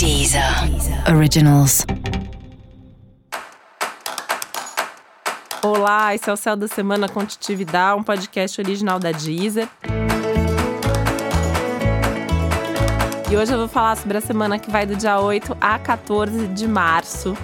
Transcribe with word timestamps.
Deezer 0.00 0.42
Originals. 1.14 1.84
Olá, 5.62 6.14
esse 6.14 6.30
é 6.30 6.32
o 6.32 6.36
Céu 6.38 6.56
da 6.56 6.66
Semana 6.66 7.06
Contitividade, 7.06 8.00
um 8.00 8.02
podcast 8.02 8.58
original 8.62 8.98
da 8.98 9.12
Deezer. 9.12 9.68
E 13.30 13.36
hoje 13.36 13.52
eu 13.52 13.58
vou 13.58 13.68
falar 13.68 13.94
sobre 13.98 14.16
a 14.16 14.22
semana 14.22 14.58
que 14.58 14.70
vai 14.70 14.86
do 14.86 14.96
dia 14.96 15.20
8 15.20 15.54
a 15.60 15.78
14 15.78 16.46
de 16.46 16.66
março. 16.66 17.36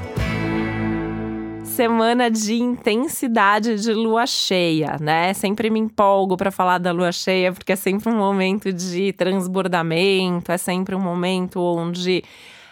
Semana 1.76 2.30
de 2.30 2.54
intensidade 2.54 3.78
de 3.82 3.92
lua 3.92 4.26
cheia, 4.26 4.96
né? 4.98 5.34
Sempre 5.34 5.68
me 5.68 5.78
empolgo 5.78 6.34
para 6.34 6.50
falar 6.50 6.78
da 6.78 6.90
lua 6.90 7.12
cheia, 7.12 7.52
porque 7.52 7.70
é 7.70 7.76
sempre 7.76 8.08
um 8.08 8.16
momento 8.16 8.72
de 8.72 9.12
transbordamento, 9.12 10.50
é 10.50 10.56
sempre 10.56 10.94
um 10.94 10.98
momento 10.98 11.60
onde 11.60 12.24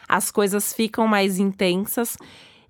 as 0.09 0.31
coisas 0.31 0.73
ficam 0.73 1.07
mais 1.07 1.39
intensas. 1.39 2.17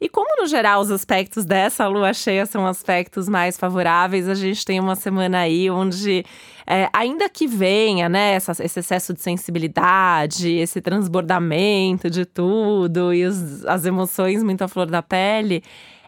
E 0.00 0.08
como 0.08 0.42
no 0.42 0.48
geral 0.48 0.80
os 0.80 0.90
aspectos 0.90 1.44
dessa 1.44 1.86
lua 1.86 2.12
cheia 2.12 2.44
são 2.46 2.66
aspectos 2.66 3.28
mais 3.28 3.56
favoráveis, 3.56 4.28
a 4.28 4.34
gente 4.34 4.64
tem 4.64 4.80
uma 4.80 4.96
semana 4.96 5.38
aí 5.38 5.70
onde, 5.70 6.24
é, 6.66 6.88
ainda 6.92 7.28
que 7.28 7.46
venha, 7.46 8.08
né, 8.08 8.32
essa, 8.32 8.52
esse 8.60 8.80
excesso 8.80 9.14
de 9.14 9.20
sensibilidade, 9.20 10.50
esse 10.50 10.80
transbordamento 10.80 12.10
de 12.10 12.24
tudo 12.24 13.14
e 13.14 13.24
os, 13.24 13.64
as 13.66 13.86
emoções 13.86 14.42
muito 14.42 14.62
à 14.62 14.68
flor 14.68 14.86
da 14.86 15.00
pele, 15.00 15.62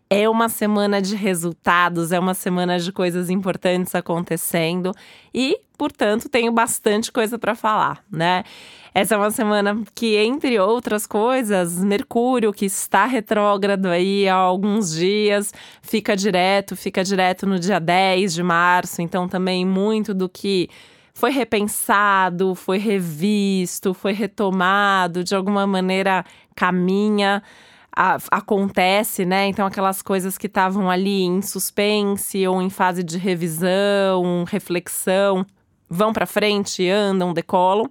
é 0.09 0.29
uma 0.29 0.49
semana 0.49 1.03
de 1.03 1.17
resultados, 1.17 2.13
é 2.13 2.19
uma 2.19 2.35
semana 2.35 2.79
de 2.79 2.93
coisas 2.93 3.29
importantes 3.29 3.95
acontecendo 3.95 4.93
e, 5.35 5.59
portanto, 5.77 6.29
tenho 6.29 6.53
bastante 6.53 7.11
coisa 7.11 7.39
para 7.39 7.55
falar, 7.55 8.05
né? 8.11 8.45
Essa 8.95 9.15
é 9.15 9.19
uma 9.19 9.31
semana 9.31 9.83
que, 9.95 10.17
entre 10.17 10.59
outras 10.59 11.07
coisas, 11.07 11.85
Mercúrio, 11.85 12.53
que 12.53 12.65
está 12.65 13.05
retrógrado 13.05 13.87
aí 13.87 14.29
há 14.29 14.35
alguns 14.35 14.95
dias, 14.95 15.53
fica 15.83 16.17
direto, 16.17 16.77
fica 16.77 17.05
direto 17.05 17.45
no 17.45 17.59
dia 17.59 17.79
10 17.79 18.33
de 18.33 18.43
março, 18.43 19.03
então 19.03 19.29
também 19.29 19.67
muito 19.67 20.15
do 20.15 20.29
que 20.29 20.71
foi 21.13 21.31
repensado, 21.31 22.55
foi 22.55 22.79
revisto, 22.79 23.93
foi 23.93 24.13
retomado, 24.13 25.25
de 25.25 25.35
alguma 25.35 25.67
maneira 25.67 26.25
caminha 26.55 27.43
a, 27.97 28.19
acontece, 28.31 29.25
né? 29.25 29.47
Então, 29.47 29.67
aquelas 29.67 30.03
coisas 30.03 30.37
que 30.37 30.47
estavam 30.47 30.91
ali 30.91 31.23
em 31.23 31.41
suspense 31.41 32.47
ou 32.47 32.61
em 32.61 32.69
fase 32.69 33.03
de 33.03 33.17
revisão, 33.17 34.45
reflexão, 34.47 35.47
vão 35.89 36.13
para 36.13 36.27
frente, 36.27 36.87
andam, 36.89 37.33
decolam. 37.33 37.89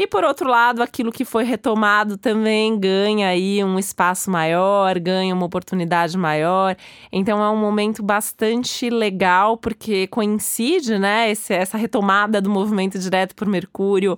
E 0.00 0.06
por 0.06 0.22
outro 0.22 0.48
lado, 0.48 0.80
aquilo 0.80 1.10
que 1.10 1.24
foi 1.24 1.42
retomado 1.42 2.16
também 2.16 2.78
ganha 2.78 3.30
aí 3.30 3.64
um 3.64 3.80
espaço 3.80 4.30
maior, 4.30 4.96
ganha 5.00 5.34
uma 5.34 5.44
oportunidade 5.44 6.16
maior. 6.16 6.76
Então 7.10 7.42
é 7.42 7.50
um 7.50 7.56
momento 7.56 8.00
bastante 8.00 8.88
legal, 8.88 9.56
porque 9.56 10.06
coincide, 10.06 11.00
né, 11.00 11.28
esse, 11.32 11.52
essa 11.52 11.76
retomada 11.76 12.40
do 12.40 12.48
movimento 12.48 12.96
direto 12.96 13.34
por 13.34 13.48
Mercúrio 13.48 14.16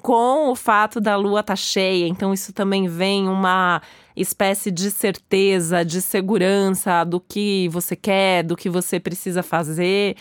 com 0.00 0.48
o 0.48 0.54
fato 0.54 1.00
da 1.00 1.16
Lua 1.16 1.40
estar 1.40 1.54
tá 1.54 1.56
cheia. 1.56 2.06
Então 2.06 2.32
isso 2.32 2.52
também 2.52 2.86
vem 2.86 3.28
uma 3.28 3.82
espécie 4.16 4.70
de 4.70 4.90
certeza, 4.90 5.84
de 5.84 6.00
segurança 6.00 7.04
do 7.04 7.20
que 7.20 7.68
você 7.68 7.94
quer, 7.94 8.42
do 8.42 8.56
que 8.56 8.68
você 8.68 8.98
precisa 8.98 9.42
fazer. 9.42 10.16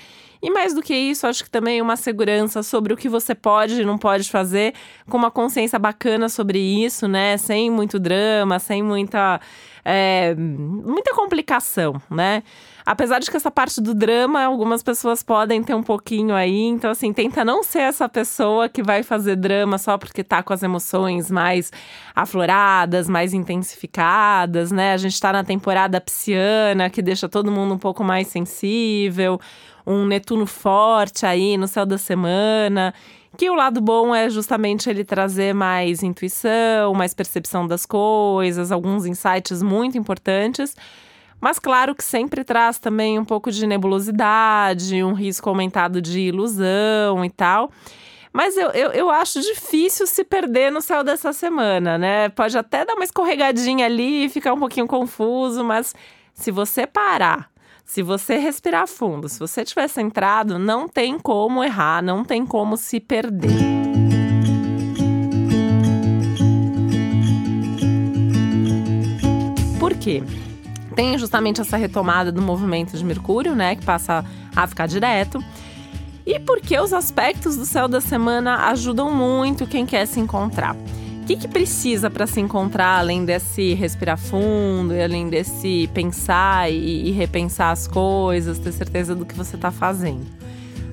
E 0.46 0.50
mais 0.52 0.76
do 0.76 0.82
que 0.84 0.94
isso, 0.94 1.26
acho 1.26 1.44
que 1.44 1.50
também 1.50 1.82
uma 1.82 1.96
segurança 1.96 2.62
sobre 2.62 2.94
o 2.94 2.98
que 2.98 3.10
você 3.10 3.34
pode 3.34 3.82
e 3.82 3.84
não 3.84 3.98
pode 3.98 4.30
fazer, 4.30 4.76
com 5.10 5.18
uma 5.18 5.32
consciência 5.32 5.80
bacana 5.80 6.30
sobre 6.30 6.60
isso, 6.60 7.08
né? 7.08 7.36
Sem 7.36 7.72
muito 7.72 7.98
drama, 7.98 8.60
sem 8.60 8.84
muita, 8.84 9.42
é, 9.84 10.36
muita 10.36 11.16
complicação, 11.16 12.00
né? 12.12 12.44
Apesar 12.86 13.18
de 13.18 13.32
que 13.32 13.36
essa 13.36 13.50
parte 13.50 13.82
do 13.82 13.96
drama, 13.96 14.44
algumas 14.44 14.84
pessoas 14.84 15.24
podem 15.24 15.64
ter 15.64 15.74
um 15.74 15.82
pouquinho 15.82 16.36
aí. 16.36 16.66
Então, 16.66 16.92
assim, 16.92 17.12
tenta 17.12 17.44
não 17.44 17.64
ser 17.64 17.80
essa 17.80 18.08
pessoa 18.08 18.70
que 18.70 18.84
vai 18.84 19.02
fazer 19.02 19.36
drama 19.36 19.80
só 19.80 19.98
porque 19.98 20.24
tá 20.24 20.44
com 20.44 20.54
as 20.54 20.62
emoções 20.62 21.32
mais 21.32 21.72
afloradas, 22.16 23.10
mais 23.10 23.34
intensificadas, 23.34 24.72
né? 24.72 24.94
A 24.94 24.98
gente 24.98 25.20
tá 25.20 25.34
na 25.34 25.44
temporada 25.44 26.00
pisciana, 26.00 26.88
que 26.88 27.02
deixa 27.02 27.28
todo 27.28 27.52
mundo 27.52 27.74
um 27.74 27.80
pouco 27.80 28.04
mais 28.04 28.28
sensível 28.28 29.40
um 29.86 30.06
Netuno 30.06 30.46
forte 30.46 31.26
aí 31.26 31.58
no 31.58 31.68
céu 31.68 31.86
da 31.86 31.98
semana. 31.98 32.94
Que 33.38 33.50
o 33.50 33.54
lado 33.54 33.82
bom 33.82 34.16
é 34.16 34.30
justamente 34.30 34.90
ele 34.90 35.04
trazer 35.04 35.54
mais 35.54 36.02
intuição, 36.02 36.94
mais 36.94 37.14
percepção 37.14 37.68
das 37.68 37.86
coisas, 37.86 38.72
alguns 38.72 39.06
insights 39.06 39.62
muito 39.62 39.98
importantes. 39.98 40.76
Mas 41.42 41.60
claro 41.60 41.94
que 41.94 42.04
sempre 42.04 42.44
traz 42.44 42.80
também 42.80 43.20
um 43.20 43.26
pouco 43.26 43.52
de 43.52 43.68
nebulosidade, 43.68 45.04
um 45.04 45.14
risco 45.14 45.50
aumentado 45.50 46.02
de 46.02 46.22
ilusão 46.22 47.26
e 47.26 47.30
tal. 47.30 47.70
Mas 48.32 48.58
eu, 48.58 48.70
eu, 48.72 48.92
eu, 48.92 49.10
acho 49.10 49.40
difícil 49.40 50.08
se 50.08 50.24
perder 50.24 50.72
no 50.72 50.82
céu 50.82 51.04
dessa 51.04 51.32
semana, 51.32 51.98
né? 51.98 52.30
Pode 52.30 52.58
até 52.58 52.84
dar 52.84 52.94
uma 52.94 53.04
escorregadinha 53.04 53.86
ali 53.86 54.28
ficar 54.28 54.54
um 54.54 54.60
pouquinho 54.60 54.88
confuso, 54.88 55.64
mas 55.64 55.94
se 56.34 56.52
você 56.52 56.86
parar 56.86 57.50
se 57.86 58.02
você 58.02 58.38
respirar 58.38 58.88
fundo, 58.88 59.30
se 59.30 59.40
você 59.40 59.62
estiver 59.62 59.88
centrado, 59.88 60.58
não 60.58 60.88
tem 60.88 61.20
como 61.20 61.64
errar, 61.64 62.02
não 62.02 62.26
tem 62.26 62.46
como 62.46 62.76
se 62.76 63.00
perder. 63.00 63.52
Por 69.80 69.94
quê? 69.94 70.24
Tem 70.96 71.18
justamente 71.18 71.62
essa 71.62 71.78
retomada 71.78 72.32
do 72.32 72.42
movimento 72.42 72.98
de 72.98 73.06
Mercúrio, 73.06 73.56
né, 73.56 73.76
que 73.76 73.86
passa 73.86 74.26
a 74.56 74.66
ficar 74.68 74.88
direto. 74.88 75.44
E 76.26 76.40
porque 76.40 76.80
os 76.80 76.92
aspectos 76.92 77.56
do 77.56 77.66
céu 77.66 77.88
da 77.88 78.02
semana 78.02 78.68
ajudam 78.70 79.12
muito 79.12 79.68
quem 79.68 79.86
quer 79.86 80.08
se 80.08 80.20
encontrar. 80.20 80.76
O 81.26 81.28
que, 81.28 81.38
que 81.38 81.48
precisa 81.48 82.08
para 82.08 82.28
se 82.28 82.40
encontrar, 82.40 83.00
além 83.00 83.26
desse 83.26 83.74
respirar 83.74 84.16
fundo, 84.16 84.94
além 84.94 85.28
desse 85.28 85.90
pensar 85.92 86.72
e, 86.72 87.08
e 87.08 87.12
repensar 87.14 87.72
as 87.72 87.88
coisas, 87.88 88.60
ter 88.60 88.72
certeza 88.72 89.16
do 89.16 89.26
que 89.26 89.34
você 89.34 89.56
está 89.56 89.72
fazendo? 89.72 90.24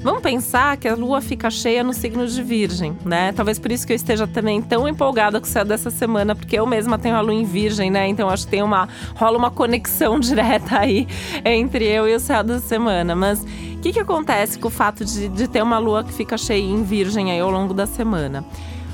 Vamos 0.00 0.22
pensar 0.22 0.78
que 0.78 0.88
a 0.88 0.94
lua 0.94 1.20
fica 1.20 1.50
cheia 1.50 1.84
no 1.84 1.92
signo 1.92 2.26
de 2.26 2.42
Virgem, 2.42 2.96
né? 3.04 3.30
Talvez 3.32 3.58
por 3.58 3.70
isso 3.70 3.86
que 3.86 3.92
eu 3.92 3.94
esteja 3.94 4.26
também 4.26 4.62
tão 4.62 4.88
empolgada 4.88 5.38
com 5.38 5.46
o 5.46 5.50
céu 5.50 5.66
dessa 5.66 5.90
semana, 5.90 6.34
porque 6.34 6.58
eu 6.58 6.66
mesma 6.66 6.98
tenho 6.98 7.14
a 7.14 7.20
lua 7.20 7.34
em 7.34 7.44
Virgem, 7.44 7.90
né? 7.90 8.08
Então 8.08 8.30
acho 8.30 8.46
que 8.46 8.52
tem 8.52 8.62
uma 8.62 8.88
rola 9.14 9.36
uma 9.36 9.50
conexão 9.50 10.16
direta 10.18 10.78
aí 10.78 11.06
entre 11.44 11.84
eu 11.84 12.08
e 12.08 12.14
o 12.14 12.18
céu 12.18 12.42
dessa 12.42 12.66
semana. 12.66 13.14
Mas 13.14 13.42
o 13.42 13.80
que, 13.82 13.92
que 13.92 14.00
acontece 14.00 14.58
com 14.58 14.68
o 14.68 14.70
fato 14.70 15.04
de, 15.04 15.28
de 15.28 15.46
ter 15.46 15.62
uma 15.62 15.78
lua 15.78 16.02
que 16.02 16.12
fica 16.14 16.38
cheia 16.38 16.62
em 16.62 16.82
Virgem 16.82 17.30
aí 17.30 17.40
ao 17.40 17.50
longo 17.50 17.74
da 17.74 17.86
semana? 17.86 18.42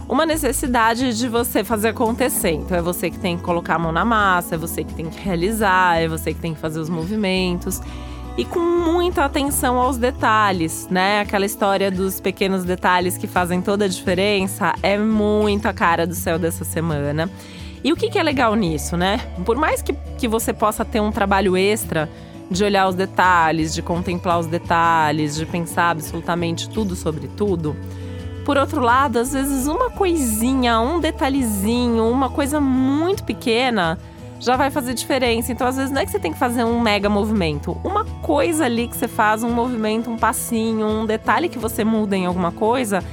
Uma 0.09 0.25
necessidade 0.25 1.17
de 1.17 1.29
você 1.29 1.63
fazer 1.63 1.89
acontecer. 1.89 2.53
Então 2.53 2.77
é 2.77 2.81
você 2.81 3.11
que 3.11 3.19
tem 3.19 3.37
que 3.37 3.43
colocar 3.43 3.75
a 3.75 3.79
mão 3.79 3.93
na 3.93 4.05
massa, 4.05 4.55
é 4.55 4.59
você 4.59 4.83
que 4.83 4.95
tem 4.95 5.07
que 5.07 5.21
realizar, 5.21 6.01
é 6.01 6.09
você 6.09 6.33
que 6.33 6.41
tem 6.41 6.55
que 6.55 6.61
fazer 6.61 6.81
os 6.81 6.89
movimentos. 6.89 7.81
E 8.37 8.45
com 8.45 8.61
muita 8.61 9.25
atenção 9.25 9.79
aos 9.79 9.97
detalhes, 9.99 10.89
né? 10.91 11.21
Aquela 11.21 11.45
história 11.45 11.91
dos 11.91 12.21
pequenos 12.21 12.65
detalhes 12.65 13.19
que 13.19 13.27
fazem 13.27 13.61
toda 13.61 13.85
a 13.85 13.89
diferença 13.89 14.73
é 14.83 14.97
muito 14.97 15.67
a 15.67 15.73
cara 15.73 16.07
do 16.07 16.15
céu 16.15 16.39
dessa 16.39 16.65
semana. 16.65 17.29
E 17.83 17.93
o 17.93 17.97
que, 17.97 18.09
que 18.09 18.19
é 18.19 18.23
legal 18.23 18.55
nisso, 18.55 18.97
né? 18.97 19.21
Por 19.45 19.57
mais 19.57 19.83
que, 19.83 19.93
que 20.17 20.27
você 20.27 20.53
possa 20.53 20.85
ter 20.85 21.01
um 21.01 21.11
trabalho 21.11 21.57
extra 21.57 22.09
de 22.51 22.65
olhar 22.65 22.89
os 22.89 22.95
detalhes, 22.95 23.75
de 23.75 23.83
contemplar 23.83 24.39
os 24.39 24.47
detalhes, 24.47 25.37
de 25.37 25.45
pensar 25.45 25.91
absolutamente 25.91 26.71
tudo 26.71 26.97
sobre 26.97 27.29
tudo 27.29 27.77
por 28.49 28.57
outro 28.57 28.81
lado, 28.81 29.19
às 29.19 29.35
vezes 29.35 29.67
uma 29.67 29.91
coisinha, 29.91 30.81
um 30.81 30.99
detalhezinho, 30.99 32.09
uma 32.09 32.31
coisa 32.31 32.59
muito 32.59 33.23
pequena 33.23 33.99
já 34.41 34.57
vai 34.57 34.71
fazer 34.71 34.95
diferença. 34.95 35.53
Então, 35.53 35.67
às 35.67 35.77
vezes, 35.77 35.91
não 35.91 36.01
é 36.01 36.07
que 36.07 36.11
você 36.11 36.19
tem 36.19 36.33
que 36.33 36.39
fazer 36.39 36.65
um 36.65 36.81
mega 36.81 37.11
movimento. 37.11 37.79
Uma 37.85 38.07
coisa 38.23 38.65
ali 38.65 38.89
que 38.89 38.97
você 38.97 39.07
faz, 39.07 39.43
um 39.43 39.51
movimento, 39.51 40.11
um 40.11 40.17
passinho, 40.17 40.87
um 40.87 41.05
detalhe 41.05 41.51
que 41.51 41.59
você 41.59 41.85
muda 41.85 42.17
em 42.17 42.25
alguma 42.25 42.51
coisa, 42.51 43.05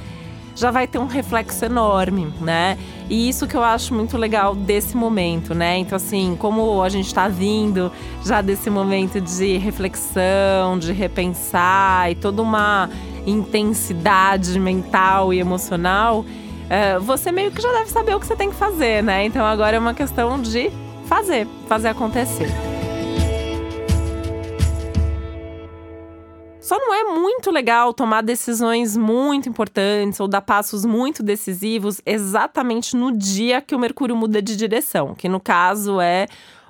já 0.56 0.70
vai 0.70 0.86
ter 0.86 0.98
um 0.98 1.06
reflexo 1.06 1.64
enorme, 1.64 2.32
né? 2.40 2.78
E 3.08 3.28
isso 3.28 3.46
que 3.46 3.54
eu 3.54 3.62
acho 3.62 3.94
muito 3.94 4.16
legal 4.16 4.54
desse 4.54 4.96
momento, 4.96 5.54
né? 5.54 5.76
Então, 5.76 5.94
assim, 5.94 6.34
como 6.38 6.82
a 6.82 6.88
gente 6.88 7.14
tá 7.14 7.28
vindo 7.28 7.92
já 8.24 8.40
desse 8.40 8.70
momento 8.70 9.20
de 9.20 9.58
reflexão, 9.58 10.78
de 10.78 10.92
repensar 10.92 12.10
e 12.10 12.14
toda 12.14 12.40
uma 12.42 12.88
intensidade 13.26 14.58
mental 14.58 15.32
e 15.32 15.38
emocional, 15.38 16.20
uh, 16.20 17.00
você 17.00 17.30
meio 17.30 17.52
que 17.52 17.60
já 17.60 17.70
deve 17.72 17.90
saber 17.90 18.14
o 18.14 18.20
que 18.20 18.26
você 18.26 18.34
tem 18.34 18.48
que 18.48 18.56
fazer, 18.56 19.02
né? 19.02 19.26
Então 19.26 19.44
agora 19.44 19.76
é 19.76 19.78
uma 19.78 19.94
questão 19.94 20.40
de 20.40 20.72
fazer, 21.06 21.46
fazer 21.68 21.88
acontecer. 21.88 22.48
Só 26.66 26.76
não 26.80 26.92
é 26.92 27.04
muito 27.04 27.48
legal 27.52 27.94
tomar 27.94 28.22
decisões 28.22 28.96
muito 28.96 29.48
importantes 29.48 30.18
ou 30.18 30.26
dar 30.26 30.40
passos 30.40 30.84
muito 30.84 31.22
decisivos 31.22 32.00
exatamente 32.04 32.96
no 32.96 33.16
dia 33.16 33.62
que 33.62 33.72
o 33.72 33.78
Mercúrio 33.78 34.16
muda 34.16 34.42
de 34.42 34.56
direção, 34.56 35.14
que 35.14 35.28
no 35.28 35.38
caso 35.38 36.00
é 36.00 36.26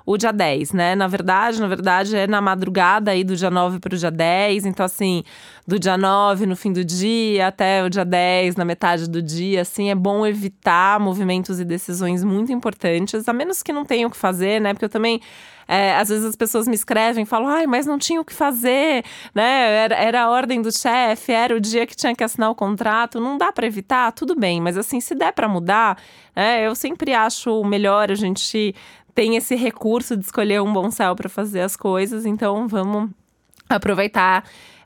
o 0.07 0.15
dia 0.15 0.31
10, 0.31 0.71
né? 0.71 0.95
Na 0.95 1.05
verdade, 1.05 1.59
na 1.59 1.67
verdade, 1.67 2.15
é 2.15 2.25
na 2.25 2.39
madrugada 2.39 3.11
aí 3.11 3.25
do 3.25 3.35
dia 3.35 3.51
9 3.51 3.77
para 3.77 3.93
o 3.93 3.97
dia 3.97 4.09
10. 4.09 4.65
Então, 4.65 4.85
assim, 4.85 5.21
do 5.67 5.77
dia 5.77 5.97
9 5.97 6.45
no 6.45 6.55
fim 6.55 6.71
do 6.71 6.81
dia 6.81 7.47
até 7.47 7.83
o 7.83 7.89
dia 7.89 8.05
10, 8.05 8.55
na 8.55 8.63
metade 8.63 9.09
do 9.09 9.21
dia, 9.21 9.63
assim, 9.63 9.89
é 9.89 9.95
bom 9.95 10.25
evitar 10.25 10.97
movimentos 10.97 11.59
e 11.59 11.65
decisões 11.65 12.23
muito 12.23 12.53
importantes, 12.53 13.27
a 13.27 13.33
menos 13.33 13.61
que 13.61 13.73
não 13.73 13.83
tenham 13.83 14.07
o 14.07 14.11
que 14.11 14.15
fazer, 14.15 14.61
né? 14.61 14.73
Porque 14.73 14.85
eu 14.85 14.89
também. 14.89 15.19
É, 15.69 15.97
às 15.97 16.07
vezes 16.07 16.23
as 16.23 16.35
pessoas 16.37 16.65
me 16.65 16.75
escrevem 16.75 17.23
e 17.23 17.25
falam, 17.25 17.49
ai, 17.49 17.67
mas 17.67 17.85
não 17.85 17.97
tinha 17.97 18.21
o 18.21 18.23
que 18.23 18.33
fazer, 18.33 19.03
né? 19.35 19.83
Era, 19.83 19.95
era 19.95 20.21
a 20.23 20.29
ordem 20.29 20.61
do 20.61 20.71
chefe, 20.71 21.33
era 21.33 21.53
o 21.53 21.59
dia 21.59 21.85
que 21.85 21.93
tinha 21.93 22.15
que 22.15 22.23
assinar 22.23 22.49
o 22.49 22.55
contrato. 22.55 23.19
Não 23.19 23.37
dá 23.37 23.51
para 23.51 23.67
evitar, 23.67 24.13
tudo 24.13 24.33
bem, 24.33 24.61
mas 24.61 24.77
assim, 24.77 25.01
se 25.01 25.13
der 25.13 25.33
para 25.33 25.49
mudar, 25.49 25.97
né, 26.33 26.65
eu 26.65 26.73
sempre 26.73 27.13
acho 27.13 27.61
melhor 27.65 28.09
a 28.09 28.15
gente 28.15 28.73
tem 29.17 29.35
esse 29.35 29.55
recurso 29.55 30.15
de 30.15 30.23
escolher 30.23 30.61
um 30.61 30.71
bom 30.71 30.91
céu 30.91 31.15
para 31.15 31.27
fazer 31.27 31.61
as 31.61 31.75
coisas, 31.75 32.23
então 32.23 32.67
vamos 32.67 33.09
aproveitar 33.67 34.43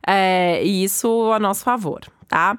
é, 0.08 0.64
isso 0.64 1.34
a 1.34 1.38
nosso 1.38 1.66
favor, 1.66 2.00
tá? 2.30 2.58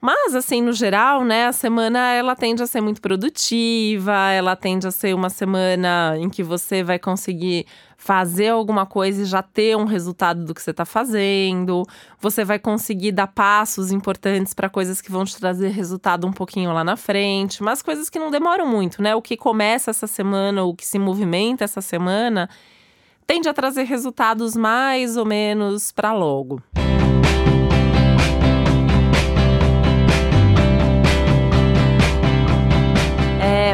Mas, 0.00 0.34
assim, 0.34 0.60
no 0.60 0.72
geral, 0.72 1.24
né, 1.24 1.46
a 1.46 1.52
semana 1.52 2.12
ela 2.12 2.36
tende 2.36 2.62
a 2.62 2.66
ser 2.66 2.80
muito 2.80 3.00
produtiva, 3.00 4.30
ela 4.30 4.54
tende 4.54 4.86
a 4.86 4.90
ser 4.90 5.14
uma 5.14 5.30
semana 5.30 6.14
em 6.18 6.28
que 6.28 6.42
você 6.42 6.82
vai 6.82 6.98
conseguir 6.98 7.66
fazer 7.96 8.48
alguma 8.48 8.84
coisa 8.84 9.22
e 9.22 9.24
já 9.24 9.42
ter 9.42 9.76
um 9.76 9.84
resultado 9.84 10.44
do 10.44 10.54
que 10.54 10.62
você 10.62 10.70
está 10.70 10.84
fazendo. 10.84 11.82
Você 12.20 12.44
vai 12.44 12.58
conseguir 12.58 13.10
dar 13.10 13.26
passos 13.26 13.90
importantes 13.90 14.52
para 14.52 14.68
coisas 14.68 15.00
que 15.00 15.10
vão 15.10 15.24
te 15.24 15.36
trazer 15.38 15.68
resultado 15.70 16.26
um 16.26 16.32
pouquinho 16.32 16.72
lá 16.72 16.84
na 16.84 16.96
frente, 16.96 17.62
mas 17.62 17.80
coisas 17.80 18.10
que 18.10 18.18
não 18.18 18.30
demoram 18.30 18.66
muito, 18.66 19.02
né? 19.02 19.14
O 19.14 19.22
que 19.22 19.36
começa 19.36 19.90
essa 19.90 20.06
semana, 20.06 20.62
o 20.62 20.74
que 20.74 20.86
se 20.86 20.98
movimenta 20.98 21.64
essa 21.64 21.80
semana, 21.80 22.50
tende 23.26 23.48
a 23.48 23.54
trazer 23.54 23.84
resultados 23.84 24.54
mais 24.54 25.16
ou 25.16 25.24
menos 25.24 25.90
para 25.90 26.12
logo. 26.12 26.62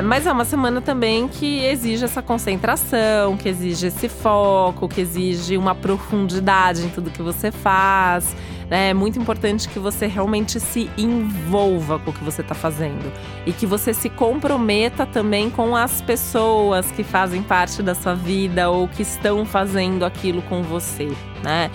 Mas 0.02 0.26
é 0.26 0.32
uma 0.32 0.44
semana 0.44 0.80
também 0.80 1.28
que 1.28 1.64
exige 1.64 2.04
essa 2.04 2.22
concentração, 2.22 3.36
que 3.36 3.48
exige 3.48 3.86
esse 3.86 4.08
foco, 4.08 4.88
que 4.88 5.00
exige 5.00 5.56
uma 5.56 5.74
profundidade 5.74 6.84
em 6.84 6.88
tudo 6.88 7.10
que 7.10 7.22
você 7.22 7.50
faz. 7.50 8.34
Né? 8.68 8.90
É 8.90 8.94
muito 8.94 9.18
importante 9.18 9.68
que 9.68 9.78
você 9.78 10.06
realmente 10.06 10.58
se 10.58 10.90
envolva 10.96 11.98
com 11.98 12.10
o 12.10 12.12
que 12.14 12.24
você 12.24 12.40
está 12.42 12.54
fazendo 12.54 13.12
e 13.44 13.52
que 13.52 13.66
você 13.66 13.92
se 13.92 14.08
comprometa 14.08 15.04
também 15.04 15.50
com 15.50 15.76
as 15.76 16.00
pessoas 16.00 16.90
que 16.90 17.04
fazem 17.04 17.42
parte 17.42 17.82
da 17.82 17.94
sua 17.94 18.14
vida 18.14 18.70
ou 18.70 18.88
que 18.88 19.02
estão 19.02 19.44
fazendo 19.44 20.04
aquilo 20.04 20.42
com 20.42 20.62
você, 20.62 21.10
né? 21.42 21.70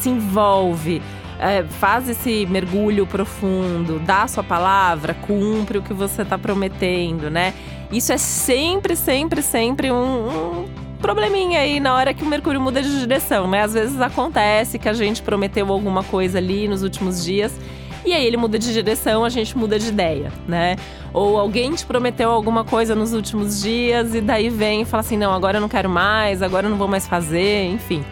Se 0.00 0.08
envolve 0.08 1.02
é, 1.38 1.62
faz 1.62 2.08
esse 2.08 2.46
mergulho 2.46 3.06
profundo, 3.06 3.98
dá 4.00 4.22
a 4.22 4.28
sua 4.28 4.42
palavra, 4.42 5.14
cumpre 5.14 5.78
o 5.78 5.82
que 5.82 5.92
você 5.92 6.22
está 6.22 6.38
prometendo, 6.38 7.30
né? 7.30 7.54
Isso 7.90 8.12
é 8.12 8.18
sempre, 8.18 8.96
sempre, 8.96 9.42
sempre 9.42 9.90
um, 9.90 10.28
um 10.28 10.68
probleminha 11.00 11.60
aí 11.60 11.78
na 11.78 11.94
hora 11.94 12.12
que 12.12 12.24
o 12.24 12.26
Mercúrio 12.26 12.60
muda 12.60 12.82
de 12.82 12.98
direção, 12.98 13.48
né? 13.48 13.62
Às 13.62 13.74
vezes 13.74 14.00
acontece 14.00 14.78
que 14.78 14.88
a 14.88 14.92
gente 14.92 15.22
prometeu 15.22 15.70
alguma 15.72 16.02
coisa 16.02 16.38
ali 16.38 16.66
nos 16.66 16.82
últimos 16.82 17.24
dias 17.24 17.58
e 18.04 18.12
aí 18.12 18.24
ele 18.24 18.36
muda 18.36 18.56
de 18.56 18.72
direção, 18.72 19.24
a 19.24 19.28
gente 19.28 19.58
muda 19.58 19.78
de 19.78 19.88
ideia, 19.88 20.32
né? 20.46 20.76
Ou 21.12 21.38
alguém 21.38 21.74
te 21.74 21.84
prometeu 21.84 22.30
alguma 22.30 22.64
coisa 22.64 22.94
nos 22.94 23.12
últimos 23.12 23.60
dias 23.60 24.14
e 24.14 24.20
daí 24.20 24.48
vem 24.48 24.82
e 24.82 24.84
fala 24.84 25.00
assim: 25.00 25.16
não, 25.16 25.32
agora 25.32 25.56
eu 25.56 25.60
não 25.60 25.68
quero 25.68 25.90
mais, 25.90 26.40
agora 26.40 26.66
eu 26.66 26.70
não 26.70 26.78
vou 26.78 26.86
mais 26.86 27.06
fazer, 27.06 27.66
enfim. 27.66 28.04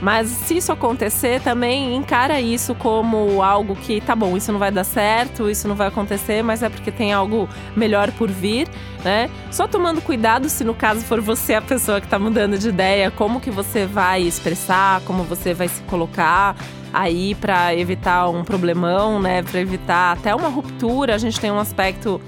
Mas 0.00 0.28
se 0.28 0.56
isso 0.56 0.72
acontecer, 0.72 1.40
também 1.40 1.94
encara 1.94 2.40
isso 2.40 2.74
como 2.74 3.42
algo 3.42 3.74
que, 3.74 4.00
tá 4.00 4.14
bom, 4.14 4.36
isso 4.36 4.52
não 4.52 4.58
vai 4.58 4.70
dar 4.70 4.84
certo, 4.84 5.48
isso 5.48 5.66
não 5.66 5.74
vai 5.74 5.88
acontecer, 5.88 6.42
mas 6.42 6.62
é 6.62 6.68
porque 6.68 6.90
tem 6.90 7.12
algo 7.12 7.48
melhor 7.74 8.10
por 8.12 8.30
vir, 8.30 8.68
né? 9.02 9.30
Só 9.50 9.66
tomando 9.66 10.00
cuidado 10.02 10.48
se 10.48 10.64
no 10.64 10.74
caso 10.74 11.00
for 11.04 11.20
você 11.20 11.54
a 11.54 11.62
pessoa 11.62 12.00
que 12.00 12.08
tá 12.08 12.18
mudando 12.18 12.58
de 12.58 12.68
ideia, 12.68 13.10
como 13.10 13.40
que 13.40 13.50
você 13.50 13.86
vai 13.86 14.22
expressar, 14.22 15.00
como 15.02 15.22
você 15.22 15.54
vai 15.54 15.68
se 15.68 15.82
colocar 15.82 16.56
aí 16.92 17.34
para 17.34 17.74
evitar 17.74 18.28
um 18.28 18.44
problemão, 18.44 19.20
né? 19.20 19.42
Para 19.42 19.60
evitar 19.60 20.12
até 20.12 20.34
uma 20.34 20.48
ruptura. 20.48 21.14
A 21.14 21.18
gente 21.18 21.40
tem 21.40 21.50
um 21.50 21.58
aspecto 21.58 22.20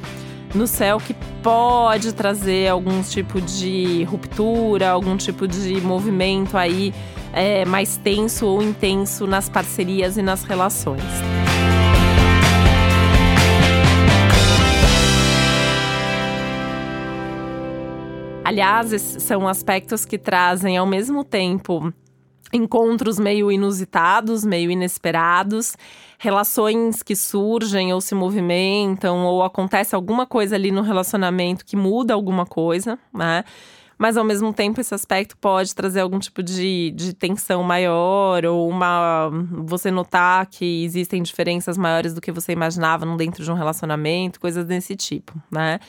no 0.54 0.66
céu 0.66 0.98
que 0.98 1.14
pode 1.42 2.12
trazer 2.12 2.68
algum 2.68 3.02
tipo 3.02 3.40
de 3.40 4.04
ruptura, 4.04 4.90
algum 4.90 5.16
tipo 5.16 5.46
de 5.46 5.80
movimento 5.80 6.56
aí 6.56 6.92
é, 7.36 7.66
mais 7.66 7.98
tenso 7.98 8.46
ou 8.46 8.62
intenso 8.62 9.26
nas 9.26 9.46
parcerias 9.46 10.16
e 10.16 10.22
nas 10.22 10.42
relações. 10.42 11.02
Aliás, 18.42 19.02
são 19.18 19.46
aspectos 19.46 20.06
que 20.06 20.16
trazem 20.16 20.78
ao 20.78 20.86
mesmo 20.86 21.22
tempo 21.22 21.92
encontros 22.52 23.18
meio 23.18 23.52
inusitados, 23.52 24.42
meio 24.42 24.70
inesperados, 24.70 25.76
relações 26.18 27.02
que 27.02 27.14
surgem 27.14 27.92
ou 27.92 28.00
se 28.00 28.14
movimentam, 28.14 29.26
ou 29.26 29.42
acontece 29.42 29.94
alguma 29.94 30.24
coisa 30.24 30.54
ali 30.54 30.70
no 30.70 30.80
relacionamento 30.80 31.66
que 31.66 31.76
muda 31.76 32.14
alguma 32.14 32.46
coisa, 32.46 32.98
né? 33.12 33.44
Mas 33.98 34.16
ao 34.16 34.24
mesmo 34.24 34.52
tempo 34.52 34.80
esse 34.80 34.94
aspecto 34.94 35.36
pode 35.36 35.74
trazer 35.74 36.00
algum 36.00 36.18
tipo 36.18 36.42
de, 36.42 36.92
de 36.94 37.14
tensão 37.14 37.62
maior 37.62 38.44
ou 38.44 38.68
uma 38.68 39.30
você 39.64 39.90
notar 39.90 40.46
que 40.46 40.84
existem 40.84 41.22
diferenças 41.22 41.78
maiores 41.78 42.14
do 42.14 42.20
que 42.20 42.30
você 42.30 42.52
imaginava 42.52 43.06
dentro 43.16 43.42
de 43.42 43.50
um 43.50 43.54
relacionamento, 43.54 44.40
coisas 44.40 44.64
desse 44.64 44.94
tipo, 44.96 45.32
né? 45.50 45.80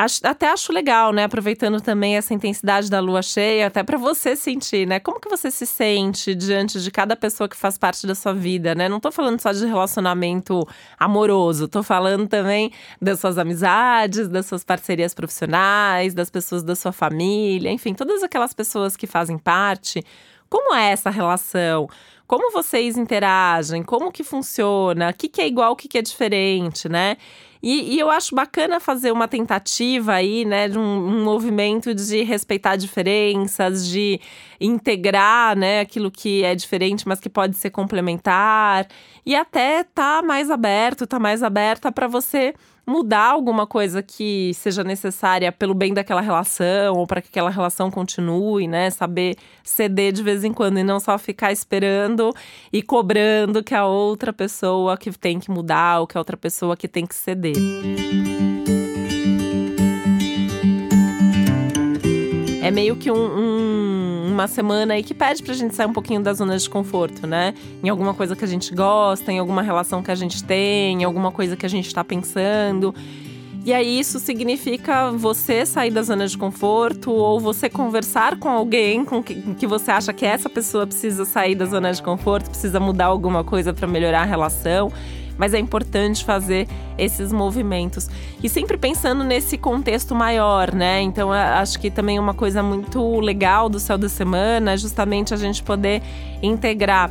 Acho, 0.00 0.20
até 0.22 0.48
acho 0.48 0.72
legal, 0.72 1.12
né? 1.12 1.24
Aproveitando 1.24 1.80
também 1.80 2.16
essa 2.16 2.32
intensidade 2.32 2.88
da 2.88 3.00
lua 3.00 3.20
cheia, 3.20 3.66
até 3.66 3.82
para 3.82 3.98
você 3.98 4.36
sentir, 4.36 4.86
né? 4.86 5.00
Como 5.00 5.18
que 5.18 5.28
você 5.28 5.50
se 5.50 5.66
sente 5.66 6.36
diante 6.36 6.80
de 6.80 6.88
cada 6.88 7.16
pessoa 7.16 7.48
que 7.48 7.56
faz 7.56 7.76
parte 7.76 8.06
da 8.06 8.14
sua 8.14 8.32
vida, 8.32 8.76
né? 8.76 8.88
Não 8.88 9.00
tô 9.00 9.10
falando 9.10 9.40
só 9.40 9.50
de 9.50 9.66
relacionamento 9.66 10.64
amoroso, 10.96 11.66
tô 11.66 11.82
falando 11.82 12.28
também 12.28 12.70
das 13.02 13.18
suas 13.18 13.38
amizades, 13.38 14.28
das 14.28 14.46
suas 14.46 14.62
parcerias 14.62 15.14
profissionais, 15.14 16.14
das 16.14 16.30
pessoas 16.30 16.62
da 16.62 16.76
sua 16.76 16.92
família, 16.92 17.68
enfim, 17.68 17.92
todas 17.92 18.22
aquelas 18.22 18.54
pessoas 18.54 18.96
que 18.96 19.06
fazem 19.08 19.36
parte. 19.36 20.04
Como 20.48 20.74
é 20.76 20.92
essa 20.92 21.10
relação? 21.10 21.88
Como 22.28 22.52
vocês 22.52 22.98
interagem? 22.98 23.82
Como 23.82 24.12
que 24.12 24.22
funciona? 24.22 25.08
O 25.08 25.14
que, 25.14 25.30
que 25.30 25.40
é 25.40 25.46
igual, 25.48 25.72
o 25.72 25.76
que, 25.76 25.88
que 25.88 25.96
é 25.96 26.02
diferente, 26.02 26.86
né? 26.86 27.16
E, 27.62 27.94
e, 27.94 27.98
eu 27.98 28.10
acho 28.10 28.34
bacana 28.34 28.78
fazer 28.78 29.10
uma 29.10 29.26
tentativa 29.26 30.12
aí, 30.12 30.44
né, 30.44 30.68
de 30.68 30.78
um, 30.78 30.82
um, 30.82 31.24
movimento 31.24 31.92
de 31.94 32.22
respeitar 32.22 32.76
diferenças, 32.76 33.88
de 33.88 34.20
integrar, 34.60 35.56
né, 35.56 35.80
aquilo 35.80 36.10
que 36.10 36.44
é 36.44 36.54
diferente, 36.54 37.08
mas 37.08 37.18
que 37.18 37.28
pode 37.28 37.56
ser 37.56 37.70
complementar, 37.70 38.86
e 39.26 39.34
até 39.34 39.82
tá 39.82 40.22
mais 40.22 40.50
aberto, 40.50 41.06
tá 41.06 41.18
mais 41.18 41.42
aberta 41.42 41.90
para 41.90 42.06
você 42.06 42.54
mudar 42.88 43.32
alguma 43.32 43.66
coisa 43.66 44.02
que 44.02 44.52
seja 44.54 44.82
necessária 44.82 45.52
pelo 45.52 45.74
bem 45.74 45.92
daquela 45.92 46.22
relação 46.22 46.96
ou 46.96 47.06
para 47.06 47.20
que 47.20 47.28
aquela 47.28 47.50
relação 47.50 47.90
continue, 47.90 48.66
né? 48.66 48.88
Saber 48.88 49.36
ceder 49.62 50.10
de 50.10 50.22
vez 50.22 50.42
em 50.42 50.54
quando 50.54 50.78
e 50.78 50.82
não 50.82 50.98
só 50.98 51.18
ficar 51.18 51.52
esperando 51.52 52.34
e 52.72 52.82
cobrando 52.82 53.62
que 53.62 53.74
a 53.74 53.84
outra 53.84 54.32
pessoa 54.32 54.96
que 54.96 55.12
tem 55.12 55.38
que 55.38 55.50
mudar 55.50 56.00
ou 56.00 56.06
que 56.06 56.16
a 56.16 56.20
outra 56.20 56.36
pessoa 56.36 56.76
que 56.78 56.88
tem 56.88 57.06
que 57.06 57.14
ceder. 57.14 57.56
É 62.62 62.70
meio 62.70 62.96
que 62.96 63.10
um, 63.10 63.16
um, 63.16 63.87
uma 64.38 64.46
semana 64.46 64.94
aí 64.94 65.02
que 65.02 65.12
pede 65.12 65.42
pra 65.42 65.52
gente 65.52 65.74
sair 65.74 65.86
um 65.86 65.92
pouquinho 65.92 66.22
da 66.22 66.32
zona 66.32 66.56
de 66.56 66.70
conforto, 66.70 67.26
né? 67.26 67.54
Em 67.82 67.88
alguma 67.88 68.14
coisa 68.14 68.36
que 68.36 68.44
a 68.44 68.48
gente 68.48 68.72
gosta, 68.72 69.32
em 69.32 69.38
alguma 69.40 69.62
relação 69.62 70.00
que 70.00 70.12
a 70.12 70.14
gente 70.14 70.44
tem, 70.44 71.02
em 71.02 71.04
alguma 71.04 71.32
coisa 71.32 71.56
que 71.56 71.66
a 71.66 71.68
gente 71.68 71.92
tá 71.92 72.04
pensando. 72.04 72.94
E 73.64 73.72
aí 73.72 73.98
isso 73.98 74.20
significa 74.20 75.10
você 75.10 75.66
sair 75.66 75.90
da 75.90 76.02
zona 76.02 76.28
de 76.28 76.38
conforto 76.38 77.10
ou 77.10 77.40
você 77.40 77.68
conversar 77.68 78.38
com 78.38 78.48
alguém 78.48 79.04
com 79.04 79.20
que, 79.20 79.34
que 79.54 79.66
você 79.66 79.90
acha 79.90 80.12
que 80.12 80.24
essa 80.24 80.48
pessoa 80.48 80.86
precisa 80.86 81.24
sair 81.24 81.56
da 81.56 81.66
zona 81.66 81.92
de 81.92 82.00
conforto, 82.00 82.48
precisa 82.48 82.78
mudar 82.78 83.06
alguma 83.06 83.42
coisa 83.42 83.74
para 83.74 83.88
melhorar 83.88 84.22
a 84.22 84.24
relação 84.24 84.92
mas 85.38 85.54
é 85.54 85.58
importante 85.58 86.24
fazer 86.24 86.68
esses 86.98 87.32
movimentos. 87.32 88.10
E 88.42 88.48
sempre 88.48 88.76
pensando 88.76 89.22
nesse 89.22 89.56
contexto 89.56 90.14
maior, 90.14 90.74
né? 90.74 91.00
Então, 91.00 91.32
acho 91.32 91.78
que 91.78 91.90
também 91.90 92.18
uma 92.18 92.34
coisa 92.34 92.62
muito 92.62 93.20
legal 93.20 93.68
do 93.68 93.78
céu 93.78 93.96
da 93.96 94.08
semana 94.08 94.72
é 94.72 94.76
justamente 94.76 95.32
a 95.32 95.36
gente 95.36 95.62
poder 95.62 96.02
integrar 96.42 97.10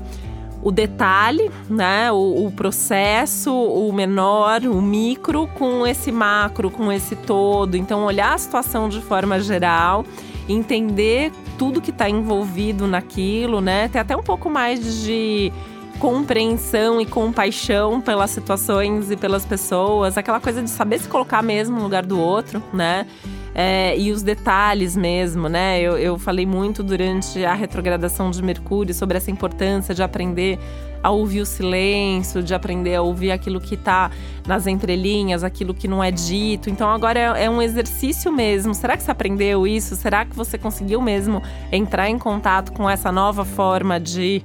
o 0.62 0.72
detalhe, 0.72 1.50
né? 1.70 2.12
O, 2.12 2.46
o, 2.46 2.52
processo, 2.52 3.54
o 3.54 3.92
menor, 3.94 4.64
o 4.64 4.82
micro, 4.82 5.48
com 5.48 5.88
esse 5.88 6.12
macro, 6.12 6.70
com 6.70 6.92
esse 6.92 7.16
todo. 7.16 7.76
Então, 7.76 8.04
olhar 8.04 8.34
a 8.34 8.38
situação 8.38 8.90
de 8.90 9.02
forma 9.02 9.40
geral, 9.40 10.04
entender 10.50 11.32
tudo 11.58 11.82
que 11.82 11.92
está 11.92 12.10
envolvido 12.10 12.88
naquilo, 12.88 13.62
né? 13.62 13.88
Ter 13.88 14.00
até 14.00 14.16
um 14.16 14.24
pouco 14.24 14.50
mais 14.50 15.04
de 15.04 15.52
compreensão 16.00 17.02
e 17.02 17.06
compaixão 17.06 18.00
pelas 18.00 18.32
situações 18.32 19.12
e 19.12 19.16
pelas 19.16 19.46
pessoas, 19.46 20.18
aquela 20.18 20.40
coisa 20.40 20.62
de 20.62 20.70
saber 20.70 21.00
se 21.00 21.08
colocar 21.08 21.42
mesmo 21.42 21.78
no 21.78 21.84
lugar 21.84 22.06
do 22.06 22.20
outro, 22.20 22.62
né? 22.72 23.08
É, 23.56 23.98
e 23.98 24.12
os 24.12 24.22
detalhes 24.22 24.96
mesmo, 24.96 25.50
né? 25.50 25.82
Eu, 25.82 25.98
eu 25.98 26.20
falei 26.20 26.46
muito 26.46 26.84
durante 26.84 27.44
a 27.44 27.56
retrogradação 27.56 28.30
de 28.30 28.44
Mercúrio 28.44 28.94
sobre 28.94 29.18
essa 29.18 29.32
importância 29.32 29.96
de 29.96 30.04
aprender 30.04 30.60
a 31.02 31.10
ouvir 31.10 31.42
o 31.42 31.46
silêncio, 31.46 32.44
de 32.44 32.54
aprender 32.54 32.96
a 32.96 33.02
ouvir 33.02 33.32
aquilo 33.32 33.60
que 33.60 33.74
está 33.74 34.12
nas 34.46 34.68
entrelinhas, 34.68 35.44
aquilo 35.44 35.74
que 35.74 35.88
não 35.88 36.04
é 36.04 36.12
dito. 36.12 36.70
Então 36.70 36.90
agora 36.90 37.20
é, 37.20 37.46
é, 37.46 37.50
um 37.50 37.62
exercício 37.62 38.32
mesmo. 38.32 38.76
Será 38.76 38.96
que 38.96 39.02
você 39.02 39.12
aprendeu 39.12 39.66
isso? 39.66 39.96
Será 39.96 40.24
que 40.24 40.36
você 40.36 40.58
conseguiu 40.58 41.02
mesmo 41.02 41.42
entrar 41.72 42.10
em 42.10 42.20
contato 42.20 42.72
com 42.74 42.88
essa 42.88 43.12
nova 43.12 43.44
forma 43.44 44.00
de 44.00 44.44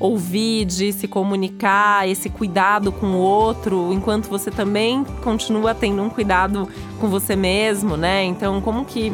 ouvir, 0.00 0.64
de 0.64 0.92
se 0.92 1.06
comunicar, 1.06 2.08
esse 2.08 2.30
cuidado 2.30 2.90
com 2.90 3.08
o 3.08 3.18
outro, 3.18 3.92
enquanto 3.92 4.28
você 4.28 4.50
também 4.50 5.04
continua 5.22 5.74
tendo 5.74 6.02
um 6.02 6.08
cuidado 6.08 6.66
com 6.98 7.08
você 7.08 7.36
mesmo, 7.36 7.96
né? 7.96 8.24
Então, 8.24 8.60
como 8.62 8.84
que 8.86 9.12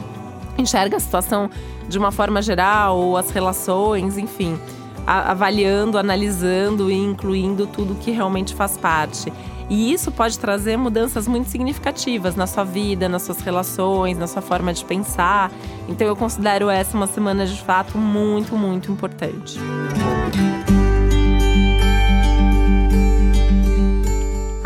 enxerga 0.57 0.97
a 0.97 1.00
situação 1.00 1.50
de 1.88 1.99
uma 1.99 2.12
forma 2.12 2.40
geral, 2.40 2.97
ou 2.97 3.16
as 3.16 3.31
relações, 3.31 4.16
enfim, 4.16 4.59
avaliando, 5.07 5.99
analisando 5.99 6.90
e 6.90 6.95
incluindo 6.95 7.66
tudo 7.66 7.95
que 7.97 8.11
realmente 8.11 8.55
faz 8.55 8.76
parte. 8.76 9.33
E 9.69 9.93
isso 9.93 10.12
pode 10.12 10.38
trazer 10.38 10.76
mudanças 10.76 11.26
muito 11.26 11.49
significativas 11.49 12.37
na 12.37 12.47
sua 12.47 12.64
vida, 12.64 13.09
nas 13.09 13.23
suas 13.23 13.40
relações, 13.40 14.16
na 14.16 14.26
sua 14.26 14.43
forma 14.43 14.73
de 14.73 14.85
pensar. 14.85 15.50
Então 15.88 16.07
eu 16.07 16.14
considero 16.14 16.71
essa 16.71 16.97
uma 16.97 17.07
semana 17.07 17.45
de 17.47 17.61
fato 17.61 17.99
muito, 17.99 18.57
muito 18.57 18.93
importante. 18.93 19.59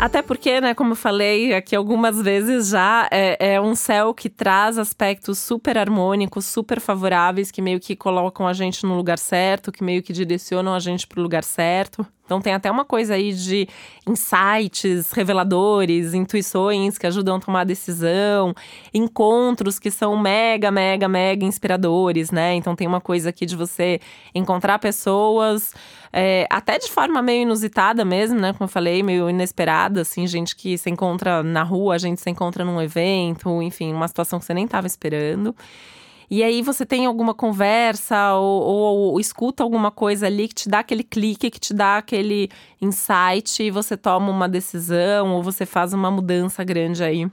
Até 0.01 0.23
porque, 0.23 0.59
né, 0.59 0.73
como 0.73 0.93
eu 0.93 0.95
falei 0.95 1.53
aqui 1.53 1.75
algumas 1.75 2.19
vezes 2.19 2.69
já, 2.69 3.07
é, 3.11 3.53
é, 3.53 3.61
um 3.61 3.75
céu 3.75 4.15
que 4.15 4.29
traz 4.29 4.79
aspectos 4.79 5.37
super 5.37 5.77
harmônicos, 5.77 6.47
super 6.47 6.79
favoráveis, 6.79 7.51
que 7.51 7.61
meio 7.61 7.79
que 7.79 7.95
colocam 7.95 8.47
a 8.47 8.53
gente 8.53 8.83
no 8.83 8.95
lugar 8.95 9.19
certo, 9.19 9.71
que 9.71 9.83
meio 9.83 10.01
que 10.01 10.11
direcionam 10.11 10.73
a 10.73 10.79
gente 10.79 11.05
para 11.05 11.19
o 11.19 11.21
lugar 11.21 11.43
certo. 11.43 12.03
Então 12.25 12.41
tem 12.41 12.53
até 12.53 12.71
uma 12.71 12.85
coisa 12.85 13.13
aí 13.13 13.33
de 13.33 13.67
insights 14.07 15.11
reveladores, 15.11 16.13
intuições 16.13 16.97
que 16.97 17.05
ajudam 17.05 17.35
a 17.35 17.39
tomar 17.39 17.65
decisão, 17.65 18.55
encontros 18.93 19.77
que 19.77 19.91
são 19.91 20.17
mega, 20.17 20.71
mega, 20.71 21.07
mega 21.09 21.45
inspiradores, 21.45 22.31
né? 22.31 22.55
Então 22.55 22.75
tem 22.75 22.87
uma 22.87 23.01
coisa 23.01 23.29
aqui 23.29 23.45
de 23.45 23.55
você 23.55 23.99
encontrar 24.33 24.79
pessoas, 24.79 25.73
é, 26.13 26.45
até 26.49 26.77
de 26.77 26.89
forma 26.89 27.21
meio 27.21 27.43
inusitada 27.43 28.03
mesmo, 28.03 28.39
né? 28.39 28.51
Como 28.53 28.65
eu 28.65 28.67
falei, 28.67 29.01
meio 29.01 29.29
inesperada, 29.29 30.01
assim, 30.01 30.27
gente 30.27 30.55
que 30.55 30.77
se 30.77 30.89
encontra 30.89 31.41
na 31.41 31.63
rua, 31.63 31.95
a 31.95 31.97
gente 31.97 32.19
se 32.19 32.29
encontra 32.29 32.65
num 32.65 32.81
evento, 32.81 33.61
enfim, 33.61 33.93
uma 33.93 34.07
situação 34.07 34.39
que 34.39 34.45
você 34.45 34.53
nem 34.53 34.65
estava 34.65 34.87
esperando. 34.87 35.55
E 36.29 36.43
aí 36.43 36.61
você 36.61 36.85
tem 36.85 37.05
alguma 37.05 37.33
conversa 37.33 38.35
ou, 38.35 38.61
ou, 38.61 38.97
ou, 39.11 39.19
escuta 39.19 39.63
alguma 39.63 39.91
coisa 39.91 40.27
ali 40.27 40.47
que 40.47 40.55
te 40.55 40.69
dá 40.69 40.79
aquele 40.79 41.03
clique, 41.03 41.51
que 41.51 41.59
te 41.59 41.73
dá 41.73 41.97
aquele 41.97 42.49
insight, 42.81 43.61
e 43.61 43.69
você 43.69 43.97
toma 43.97 44.31
uma 44.31 44.47
decisão 44.47 45.33
ou 45.33 45.43
você 45.43 45.65
faz 45.65 45.93
uma 45.93 46.09
mudança 46.09 46.63
grande 46.63 47.03
aí. 47.03 47.29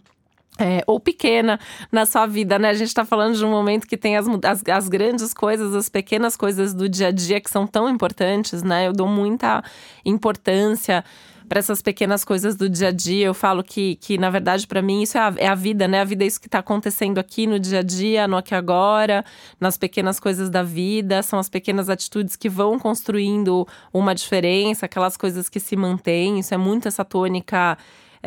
É, 0.60 0.82
ou 0.88 0.98
pequena 0.98 1.60
na 1.92 2.04
sua 2.04 2.26
vida, 2.26 2.58
né? 2.58 2.70
A 2.70 2.74
gente 2.74 2.92
tá 2.92 3.04
falando 3.04 3.36
de 3.36 3.44
um 3.44 3.50
momento 3.50 3.86
que 3.86 3.96
tem 3.96 4.16
as, 4.16 4.26
as, 4.44 4.62
as, 4.68 4.88
grandes 4.88 5.32
coisas, 5.32 5.72
as 5.72 5.88
pequenas 5.88 6.36
coisas 6.36 6.74
do 6.74 6.88
dia 6.88 7.08
a 7.08 7.10
dia 7.12 7.40
que 7.40 7.48
são 7.48 7.64
tão 7.64 7.88
importantes, 7.88 8.64
né? 8.64 8.88
Eu 8.88 8.92
dou 8.92 9.06
muita 9.06 9.62
importância 10.04 11.04
para 11.48 11.58
essas 11.58 11.80
pequenas 11.80 12.24
coisas 12.24 12.54
do 12.54 12.68
dia 12.68 12.88
a 12.88 12.92
dia. 12.92 13.26
Eu 13.26 13.34
falo 13.34 13.64
que, 13.64 13.96
que 13.96 14.18
na 14.18 14.30
verdade, 14.30 14.66
para 14.66 14.82
mim, 14.82 15.02
isso 15.02 15.16
é 15.16 15.20
a, 15.20 15.34
é 15.38 15.46
a, 15.48 15.54
vida, 15.54 15.88
né? 15.88 16.00
A 16.00 16.04
vida 16.04 16.22
é 16.22 16.26
isso 16.26 16.40
que 16.40 16.46
está 16.46 16.58
acontecendo 16.58 17.18
aqui 17.18 17.46
no 17.46 17.58
dia 17.58 17.78
a 17.78 17.82
dia, 17.82 18.28
no 18.28 18.36
aqui 18.36 18.54
agora, 18.54 19.24
nas 19.58 19.76
pequenas 19.78 20.20
coisas 20.20 20.50
da 20.50 20.62
vida. 20.62 21.22
São 21.22 21.38
as 21.38 21.48
pequenas 21.48 21.88
atitudes 21.88 22.36
que 22.36 22.48
vão 22.48 22.78
construindo 22.78 23.66
uma 23.92 24.14
diferença, 24.14 24.86
aquelas 24.86 25.16
coisas 25.16 25.48
que 25.48 25.58
se 25.58 25.74
mantêm. 25.74 26.38
Isso 26.38 26.52
é 26.52 26.58
muito 26.58 26.86
essa 26.86 27.04
tônica 27.04 27.78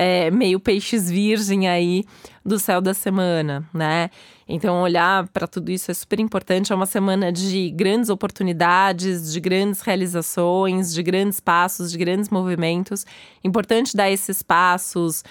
é, 0.04 0.32
meio 0.32 0.60
peixes 0.60 1.12
virgem 1.12 1.70
aí 1.70 2.04
do 2.44 2.58
céu 2.58 2.82
da 2.82 2.92
semana, 2.92 3.64
né? 3.72 4.10
Então, 4.48 4.82
olhar 4.82 5.28
para 5.28 5.46
tudo 5.46 5.70
isso 5.70 5.92
é 5.92 5.94
super 5.94 6.20
importante. 6.20 6.74
É 6.74 6.76
uma 6.76 6.88
semana 6.88 7.32
de 7.32 7.70
grandes 7.70 8.10
oportunidades, 8.10 9.32
de 9.32 9.40
grandes 9.40 9.82
realizações, 9.82 10.92
de 10.92 11.04
grandes 11.04 11.40
passos, 11.40 11.92
de 11.92 12.00
grandes 12.00 12.30
movimentos. 12.30 13.06
Importante 13.44 13.96
dar 13.96 14.10
esses 14.10 14.42
passos 14.42 15.24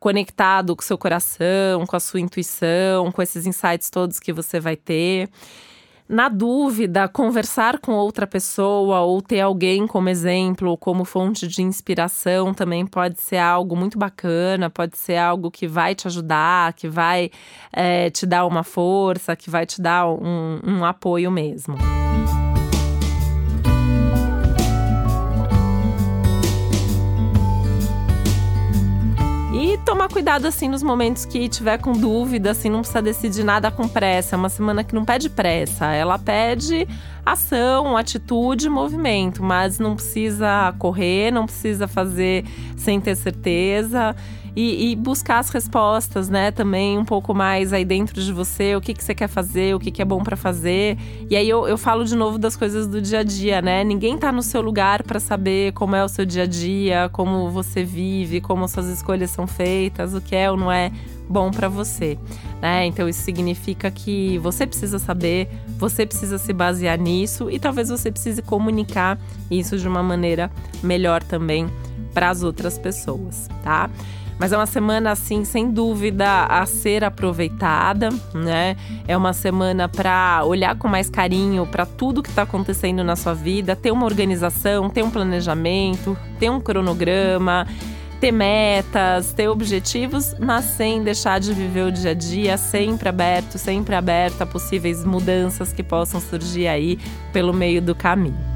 conectado 0.00 0.74
com 0.74 0.82
o 0.82 0.84
seu 0.84 0.98
coração, 0.98 1.86
com 1.86 1.94
a 1.94 2.00
sua 2.00 2.18
intuição, 2.18 3.12
com 3.12 3.22
esses 3.22 3.46
insights 3.46 3.88
todos 3.88 4.18
que 4.18 4.32
você 4.32 4.58
vai 4.58 4.74
ter. 4.74 5.28
Na 6.08 6.30
dúvida, 6.30 7.06
conversar 7.06 7.78
com 7.78 7.92
outra 7.92 8.26
pessoa 8.26 9.00
ou 9.00 9.20
ter 9.20 9.40
alguém 9.40 9.86
como 9.86 10.08
exemplo, 10.08 10.74
como 10.78 11.04
fonte 11.04 11.46
de 11.46 11.60
inspiração 11.60 12.54
também 12.54 12.86
pode 12.86 13.20
ser 13.20 13.36
algo 13.36 13.76
muito 13.76 13.98
bacana, 13.98 14.70
pode 14.70 14.96
ser 14.96 15.16
algo 15.18 15.50
que 15.50 15.66
vai 15.66 15.94
te 15.94 16.08
ajudar, 16.08 16.72
que 16.72 16.88
vai 16.88 17.30
é, 17.70 18.08
te 18.08 18.24
dar 18.24 18.46
uma 18.46 18.64
força, 18.64 19.36
que 19.36 19.50
vai 19.50 19.66
te 19.66 19.82
dar 19.82 20.08
um, 20.08 20.60
um 20.64 20.84
apoio 20.84 21.30
mesmo. 21.30 21.76
Tomar 29.98 30.08
cuidado 30.08 30.46
assim 30.46 30.68
nos 30.68 30.80
momentos 30.80 31.24
que 31.24 31.48
tiver 31.48 31.76
com 31.78 31.90
dúvida, 31.90 32.52
assim, 32.52 32.70
não 32.70 32.82
precisa 32.82 33.02
decidir 33.02 33.42
nada 33.42 33.68
com 33.68 33.88
pressa. 33.88 34.36
É 34.36 34.38
uma 34.38 34.48
semana 34.48 34.84
que 34.84 34.94
não 34.94 35.04
pede 35.04 35.28
pressa, 35.28 35.86
ela 35.86 36.16
pede 36.16 36.86
ação, 37.26 37.96
atitude, 37.96 38.68
movimento, 38.68 39.42
mas 39.42 39.80
não 39.80 39.96
precisa 39.96 40.72
correr, 40.78 41.32
não 41.32 41.46
precisa 41.46 41.88
fazer 41.88 42.44
sem 42.76 43.00
ter 43.00 43.16
certeza 43.16 44.14
e, 44.60 44.90
e, 44.90 44.96
buscar 44.96 45.38
as 45.38 45.50
respostas, 45.50 46.28
né? 46.28 46.50
Também 46.50 46.98
um 46.98 47.04
pouco 47.04 47.32
mais 47.32 47.72
aí 47.72 47.84
dentro 47.84 48.20
de 48.20 48.32
você, 48.32 48.74
o 48.74 48.80
que, 48.80 48.92
que 48.92 49.04
você 49.04 49.14
quer 49.14 49.28
fazer, 49.28 49.72
o 49.72 49.78
que, 49.78 49.88
que 49.92 50.02
é 50.02 50.04
bom 50.04 50.20
para 50.20 50.36
fazer. 50.36 50.98
E 51.30 51.36
aí 51.36 51.48
eu, 51.48 51.68
eu 51.68 51.78
falo 51.78 52.04
de 52.04 52.16
novo 52.16 52.38
das 52.38 52.56
coisas 52.56 52.88
do 52.88 53.00
dia 53.00 53.20
a 53.20 53.22
dia, 53.22 53.62
né? 53.62 53.84
Ninguém 53.84 54.18
tá 54.18 54.32
no 54.32 54.42
seu 54.42 54.60
lugar 54.60 55.04
para 55.04 55.20
saber 55.20 55.72
como 55.74 55.94
é 55.94 56.02
o 56.02 56.08
seu 56.08 56.26
dia 56.26 56.42
a 56.42 56.46
dia, 56.46 57.08
como 57.12 57.48
você 57.50 57.84
vive, 57.84 58.40
como 58.40 58.66
suas 58.66 58.88
escolhas 58.88 59.30
são 59.30 59.46
feitas, 59.46 60.12
o 60.12 60.20
que 60.20 60.34
é 60.34 60.50
ou 60.50 60.56
não 60.56 60.72
é 60.72 60.90
bom 61.28 61.52
para 61.52 61.68
você, 61.68 62.18
né? 62.60 62.84
Então 62.84 63.08
isso 63.08 63.22
significa 63.22 63.92
que 63.92 64.38
você 64.38 64.66
precisa 64.66 64.98
saber, 64.98 65.48
você 65.78 66.04
precisa 66.04 66.36
se 66.36 66.52
basear 66.52 66.98
nisso 66.98 67.48
e 67.48 67.60
talvez 67.60 67.90
você 67.90 68.10
precise 68.10 68.42
comunicar 68.42 69.20
isso 69.48 69.78
de 69.78 69.86
uma 69.86 70.02
maneira 70.02 70.50
melhor 70.82 71.22
também 71.22 71.68
para 72.12 72.30
as 72.30 72.42
outras 72.42 72.76
pessoas, 72.76 73.48
tá? 73.62 73.88
Mas 74.38 74.52
é 74.52 74.56
uma 74.56 74.66
semana, 74.66 75.10
assim, 75.10 75.44
sem 75.44 75.70
dúvida, 75.70 76.44
a 76.44 76.64
ser 76.64 77.02
aproveitada, 77.02 78.08
né? 78.32 78.76
É 79.06 79.16
uma 79.16 79.32
semana 79.32 79.88
para 79.88 80.42
olhar 80.44 80.76
com 80.76 80.86
mais 80.86 81.10
carinho 81.10 81.66
para 81.66 81.84
tudo 81.84 82.22
que 82.22 82.28
está 82.28 82.42
acontecendo 82.42 83.02
na 83.02 83.16
sua 83.16 83.34
vida, 83.34 83.74
ter 83.74 83.90
uma 83.90 84.04
organização, 84.04 84.88
ter 84.88 85.02
um 85.02 85.10
planejamento, 85.10 86.16
ter 86.38 86.50
um 86.50 86.60
cronograma 86.60 87.66
ter 88.20 88.32
metas, 88.32 89.32
ter 89.32 89.48
objetivos, 89.48 90.34
mas 90.38 90.64
sem 90.64 91.02
deixar 91.02 91.38
de 91.38 91.52
viver 91.52 91.82
o 91.82 91.92
dia 91.92 92.10
a 92.10 92.14
dia, 92.14 92.56
sempre 92.56 93.08
aberto, 93.08 93.58
sempre 93.58 93.94
aberto 93.94 94.42
a 94.42 94.46
possíveis 94.46 95.04
mudanças 95.04 95.72
que 95.72 95.82
possam 95.82 96.20
surgir 96.20 96.66
aí 96.66 96.98
pelo 97.32 97.52
meio 97.52 97.80
do 97.80 97.94
caminho. 97.94 98.47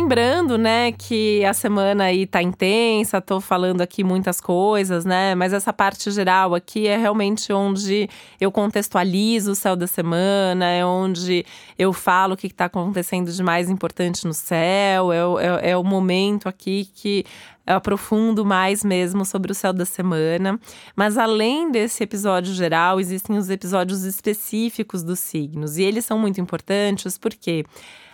Lembrando, 0.00 0.56
né, 0.56 0.92
que 0.92 1.44
a 1.44 1.52
semana 1.52 2.04
aí 2.04 2.26
tá 2.26 2.42
intensa, 2.42 3.20
tô 3.20 3.38
falando 3.38 3.82
aqui 3.82 4.02
muitas 4.02 4.40
coisas, 4.40 5.04
né? 5.04 5.34
Mas 5.34 5.52
essa 5.52 5.74
parte 5.74 6.10
geral 6.10 6.54
aqui 6.54 6.86
é 6.86 6.96
realmente 6.96 7.52
onde 7.52 8.08
eu 8.40 8.50
contextualizo 8.50 9.52
o 9.52 9.54
céu 9.54 9.76
da 9.76 9.86
semana, 9.86 10.64
é 10.64 10.84
onde 10.84 11.44
eu 11.78 11.92
falo 11.92 12.32
o 12.32 12.36
que 12.36 12.46
está 12.46 12.64
acontecendo 12.64 13.30
de 13.30 13.42
mais 13.42 13.68
importante 13.68 14.26
no 14.26 14.32
céu, 14.32 15.12
é, 15.12 15.18
é, 15.18 15.70
é 15.72 15.76
o 15.76 15.84
momento 15.84 16.48
aqui 16.48 16.88
que 16.94 17.26
eu 17.66 17.76
aprofundo 17.76 18.42
mais 18.42 18.82
mesmo 18.82 19.24
sobre 19.26 19.52
o 19.52 19.54
céu 19.54 19.72
da 19.72 19.84
semana. 19.84 20.58
Mas 20.96 21.18
além 21.18 21.70
desse 21.70 22.02
episódio 22.02 22.54
geral, 22.54 22.98
existem 22.98 23.36
os 23.36 23.50
episódios 23.50 24.02
específicos 24.04 25.02
dos 25.02 25.18
signos. 25.18 25.76
E 25.76 25.82
eles 25.82 26.06
são 26.06 26.18
muito 26.18 26.40
importantes 26.40 27.18
porque 27.18 27.66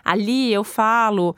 ali 0.05 0.53
eu 0.53 0.65
falo 0.65 1.31
o 1.31 1.35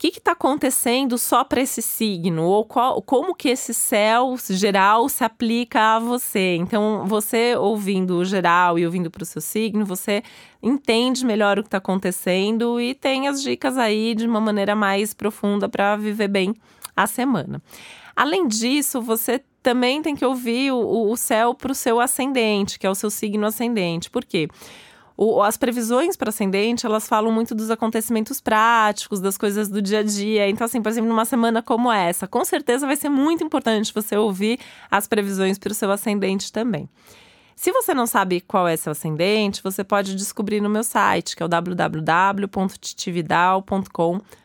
que 0.00 0.18
está 0.18 0.32
acontecendo 0.32 1.18
só 1.18 1.44
para 1.44 1.60
esse 1.60 1.82
signo? 1.82 2.44
Ou 2.44 2.64
qual, 2.64 3.02
como 3.02 3.34
que 3.34 3.50
esse 3.50 3.74
céu 3.74 4.34
geral 4.48 5.06
se 5.10 5.22
aplica 5.22 5.96
a 5.96 5.98
você? 5.98 6.56
Então, 6.56 7.04
você 7.06 7.54
ouvindo 7.54 8.16
o 8.16 8.24
geral 8.24 8.78
e 8.78 8.86
ouvindo 8.86 9.10
para 9.10 9.22
o 9.22 9.26
seu 9.26 9.42
signo, 9.42 9.84
você 9.84 10.22
entende 10.62 11.22
melhor 11.26 11.58
o 11.58 11.62
que 11.62 11.66
está 11.66 11.76
acontecendo 11.76 12.80
e 12.80 12.94
tem 12.94 13.28
as 13.28 13.42
dicas 13.42 13.76
aí 13.76 14.14
de 14.14 14.26
uma 14.26 14.40
maneira 14.40 14.74
mais 14.74 15.12
profunda 15.12 15.68
para 15.68 15.96
viver 15.96 16.28
bem 16.28 16.54
a 16.96 17.06
semana. 17.06 17.62
Além 18.16 18.48
disso, 18.48 19.02
você 19.02 19.42
também 19.62 20.00
tem 20.00 20.16
que 20.16 20.24
ouvir 20.24 20.72
o, 20.72 21.10
o 21.10 21.16
céu 21.16 21.54
para 21.54 21.72
o 21.72 21.74
seu 21.74 22.00
ascendente, 22.00 22.78
que 22.78 22.86
é 22.86 22.90
o 22.90 22.94
seu 22.94 23.10
signo 23.10 23.46
ascendente. 23.46 24.08
Por 24.08 24.24
quê? 24.24 24.48
O, 25.22 25.42
as 25.42 25.58
previsões 25.58 26.16
para 26.16 26.30
ascendente, 26.30 26.86
elas 26.86 27.06
falam 27.06 27.30
muito 27.30 27.54
dos 27.54 27.70
acontecimentos 27.70 28.40
práticos, 28.40 29.20
das 29.20 29.36
coisas 29.36 29.68
do 29.68 29.82
dia 29.82 29.98
a 29.98 30.02
dia. 30.02 30.48
Então, 30.48 30.64
assim, 30.64 30.80
por 30.80 30.88
exemplo, 30.88 31.10
numa 31.10 31.26
semana 31.26 31.60
como 31.60 31.92
essa, 31.92 32.26
com 32.26 32.42
certeza 32.42 32.86
vai 32.86 32.96
ser 32.96 33.10
muito 33.10 33.44
importante 33.44 33.92
você 33.92 34.16
ouvir 34.16 34.58
as 34.90 35.06
previsões 35.06 35.58
para 35.58 35.72
o 35.72 35.74
seu 35.74 35.92
ascendente 35.92 36.50
também. 36.50 36.88
Se 37.54 37.70
você 37.70 37.92
não 37.92 38.06
sabe 38.06 38.40
qual 38.40 38.66
é 38.66 38.74
seu 38.78 38.92
ascendente, 38.92 39.62
você 39.62 39.84
pode 39.84 40.16
descobrir 40.16 40.62
no 40.62 40.70
meu 40.70 40.82
site, 40.82 41.36
que 41.36 41.42
é 41.42 41.46
o 41.46 41.50
www.titividal.com.br 41.50 44.39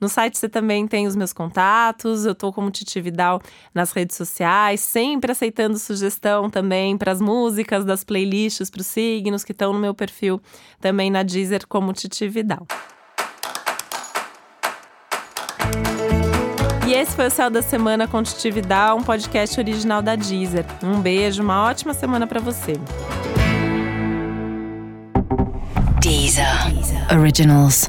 no 0.00 0.08
site 0.08 0.36
você 0.38 0.48
também 0.48 0.86
tem 0.86 1.06
os 1.06 1.14
meus 1.14 1.32
contatos, 1.32 2.24
eu 2.24 2.34
tô 2.34 2.52
como 2.52 2.70
Titi 2.70 3.00
Vidal 3.00 3.40
nas 3.74 3.92
redes 3.92 4.16
sociais, 4.16 4.80
sempre 4.80 5.32
aceitando 5.32 5.78
sugestão 5.78 6.50
também 6.50 6.98
para 6.98 7.12
as 7.12 7.20
músicas, 7.20 7.84
das 7.84 8.02
playlists, 8.02 8.68
para 8.68 8.80
os 8.80 8.86
signos 8.86 9.44
que 9.44 9.52
estão 9.52 9.72
no 9.72 9.78
meu 9.78 9.94
perfil, 9.94 10.40
também 10.80 11.10
na 11.10 11.22
Deezer 11.22 11.66
como 11.68 11.92
Titi 11.92 12.28
Vidal. 12.28 12.66
E 16.90 16.92
esse 16.92 17.14
foi 17.14 17.28
o 17.28 17.30
Céu 17.30 17.48
da 17.48 17.62
Semana 17.62 18.08
com 18.08 18.20
Titi 18.20 18.50
Vidal, 18.50 18.98
um 18.98 19.02
podcast 19.04 19.60
original 19.60 20.02
da 20.02 20.16
Deezer. 20.16 20.64
Um 20.82 21.00
beijo, 21.00 21.40
uma 21.40 21.62
ótima 21.62 21.94
semana 21.94 22.26
para 22.26 22.40
você. 22.40 22.72
Deezer. 26.00 26.72
Deezer. 26.72 27.16
Originals. 27.16 27.88